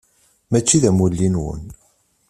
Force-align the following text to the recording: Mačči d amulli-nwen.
Mačči 0.51 0.77
d 0.83 0.85
amulli-nwen. 0.89 1.63